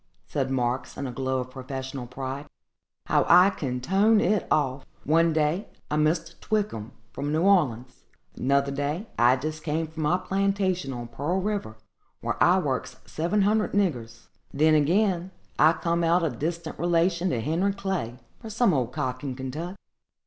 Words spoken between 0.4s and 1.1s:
Marks, in